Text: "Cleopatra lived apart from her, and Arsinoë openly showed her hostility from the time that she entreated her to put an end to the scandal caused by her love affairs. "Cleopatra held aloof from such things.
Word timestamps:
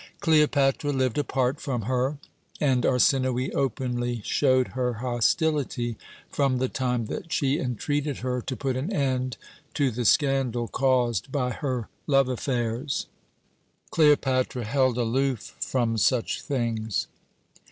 "Cleopatra 0.19 0.91
lived 0.91 1.19
apart 1.19 1.61
from 1.61 1.83
her, 1.83 2.17
and 2.59 2.85
Arsinoë 2.85 3.53
openly 3.53 4.21
showed 4.25 4.69
her 4.69 4.93
hostility 4.93 5.95
from 6.27 6.57
the 6.57 6.67
time 6.67 7.05
that 7.05 7.31
she 7.31 7.59
entreated 7.59 8.17
her 8.25 8.41
to 8.41 8.55
put 8.55 8.75
an 8.75 8.91
end 8.91 9.37
to 9.75 9.91
the 9.91 10.03
scandal 10.05 10.67
caused 10.67 11.31
by 11.31 11.51
her 11.51 11.87
love 12.07 12.29
affairs. 12.29 13.05
"Cleopatra 13.91 14.63
held 14.63 14.97
aloof 14.97 15.53
from 15.59 15.99
such 15.99 16.41
things. 16.41 17.05